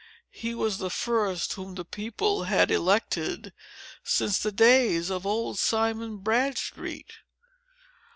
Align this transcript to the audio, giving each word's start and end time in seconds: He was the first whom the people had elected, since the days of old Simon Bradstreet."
He 0.31 0.55
was 0.55 0.79
the 0.79 0.89
first 0.89 1.53
whom 1.53 1.75
the 1.75 1.85
people 1.85 2.45
had 2.45 2.71
elected, 2.71 3.53
since 4.03 4.39
the 4.39 4.51
days 4.51 5.11
of 5.11 5.27
old 5.27 5.59
Simon 5.59 6.17
Bradstreet." 6.17 7.13